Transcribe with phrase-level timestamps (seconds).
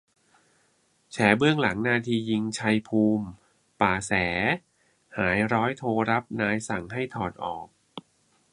[1.11, 3.25] แฉเบื้องหลังนาทียิง "ชัยภูมิ
[3.81, 4.11] ป่าแส"
[5.17, 7.67] หาย ร้อยโทรับนายสั่งให้ถอดออก